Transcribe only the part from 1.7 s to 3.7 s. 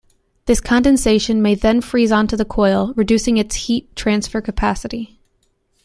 freeze onto the coil, reducing its